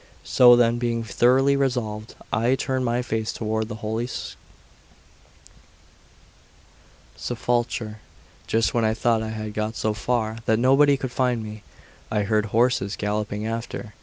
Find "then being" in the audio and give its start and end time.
0.55-1.03